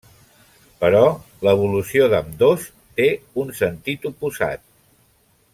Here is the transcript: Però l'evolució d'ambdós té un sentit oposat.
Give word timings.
Però 0.83 1.01
l'evolució 1.49 2.09
d'ambdós 2.15 2.67
té 3.01 3.09
un 3.45 3.55
sentit 3.63 4.13
oposat. 4.15 4.69